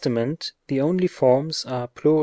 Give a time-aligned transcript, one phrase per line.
[0.03, 0.09] T,
[0.67, 2.17] the only forms are pl.
[2.17, 2.19] G.